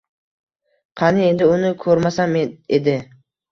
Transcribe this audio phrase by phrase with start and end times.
[1.01, 2.99] Qani endi uni ko`rmasam edi